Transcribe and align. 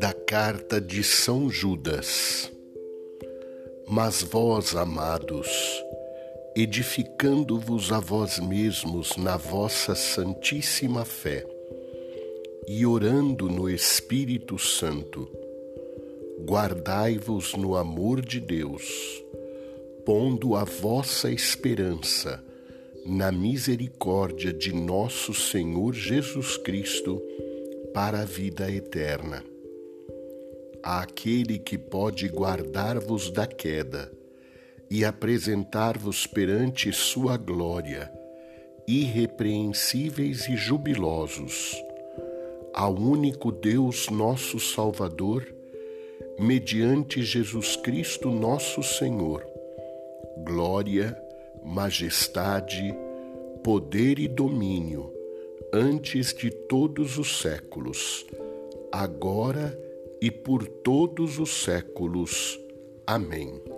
Da 0.00 0.12
carta 0.26 0.80
de 0.80 1.04
São 1.04 1.48
Judas. 1.48 2.50
Mas 3.88 4.22
vós, 4.22 4.74
amados, 4.74 5.48
edificando-vos 6.56 7.92
a 7.92 8.00
vós 8.00 8.38
mesmos 8.38 9.16
na 9.16 9.36
vossa 9.36 9.94
santíssima 9.94 11.04
fé 11.04 11.46
e 12.66 12.84
orando 12.84 13.48
no 13.48 13.70
Espírito 13.70 14.58
Santo, 14.58 15.28
guardai-vos 16.40 17.54
no 17.54 17.76
amor 17.76 18.20
de 18.20 18.40
Deus, 18.40 19.22
pondo 20.04 20.56
a 20.56 20.64
vossa 20.64 21.30
esperança 21.30 22.42
na 23.04 23.32
misericórdia 23.32 24.52
de 24.52 24.72
nosso 24.72 25.34
Senhor 25.34 25.92
Jesus 25.92 26.56
Cristo 26.56 27.20
para 27.92 28.20
a 28.20 28.24
vida 28.24 28.70
eterna. 28.70 29.44
Aquele 30.82 31.58
que 31.58 31.76
pode 31.76 32.28
guardar-vos 32.28 33.30
da 33.30 33.46
queda 33.46 34.10
e 34.90 35.04
apresentar-vos 35.04 36.26
perante 36.26 36.92
Sua 36.92 37.36
glória, 37.36 38.12
irrepreensíveis 38.86 40.48
e 40.48 40.56
jubilosos, 40.56 41.76
ao 42.72 42.94
único 42.94 43.50
Deus 43.50 44.08
nosso 44.10 44.60
Salvador, 44.60 45.46
mediante 46.38 47.22
Jesus 47.22 47.76
Cristo 47.76 48.30
nosso 48.30 48.82
Senhor. 48.82 49.46
Glória, 50.44 51.16
majestade, 51.64 52.94
poder 53.62 54.18
e 54.18 54.28
domínio, 54.28 55.12
antes 55.72 56.34
de 56.34 56.50
todos 56.50 57.18
os 57.18 57.40
séculos, 57.40 58.26
agora 58.90 59.78
e 60.20 60.30
por 60.30 60.66
todos 60.66 61.38
os 61.38 61.62
séculos. 61.62 62.60
Amém. 63.06 63.71